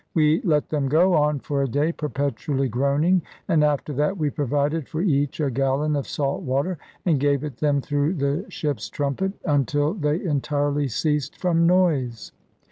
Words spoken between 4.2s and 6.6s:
provided for each a gallon of salt